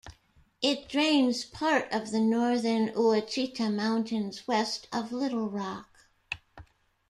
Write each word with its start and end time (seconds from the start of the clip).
It 0.63 0.89
drains 0.89 1.45
part 1.45 1.87
of 1.91 2.09
the 2.09 2.19
northern 2.19 2.87
Ouachita 2.95 3.69
Mountains 3.69 4.47
west 4.47 4.87
of 4.91 5.11
Little 5.11 5.47
Rock. 5.47 6.07